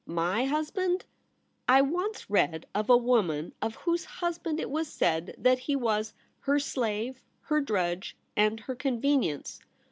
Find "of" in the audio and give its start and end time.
2.73-2.89, 3.61-3.75